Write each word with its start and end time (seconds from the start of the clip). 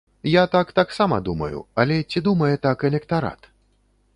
Я 0.29 0.43
так 0.53 0.71
таксама 0.79 1.19
думаю, 1.27 1.59
але 1.83 1.99
ці 2.09 2.25
думае 2.29 2.51
так 2.65 2.87
электарат? 2.91 3.41